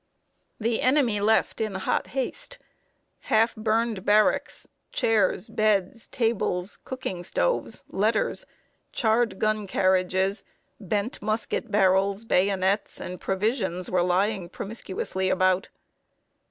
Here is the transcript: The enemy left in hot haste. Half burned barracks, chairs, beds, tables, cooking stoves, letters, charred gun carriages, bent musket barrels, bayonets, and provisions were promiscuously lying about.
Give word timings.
The 0.59 0.81
enemy 0.81 1.19
left 1.19 1.61
in 1.61 1.75
hot 1.75 2.07
haste. 2.07 2.57
Half 3.29 3.55
burned 3.55 4.03
barracks, 4.03 4.67
chairs, 4.91 5.47
beds, 5.47 6.07
tables, 6.07 6.79
cooking 6.83 7.21
stoves, 7.23 7.83
letters, 7.87 8.47
charred 8.91 9.37
gun 9.37 9.67
carriages, 9.67 10.41
bent 10.79 11.21
musket 11.21 11.69
barrels, 11.69 12.25
bayonets, 12.25 12.99
and 12.99 13.21
provisions 13.21 13.91
were 13.91 14.47
promiscuously 14.51 15.25
lying 15.31 15.31
about. 15.31 15.69